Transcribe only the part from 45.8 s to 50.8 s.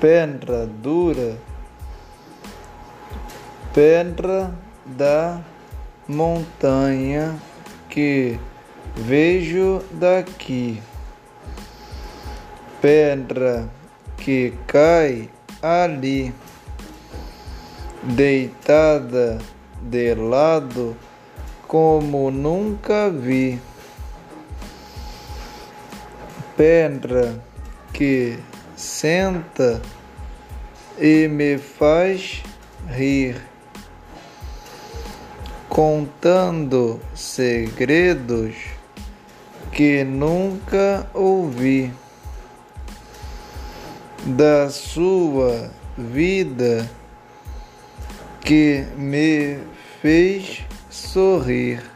vida que me fez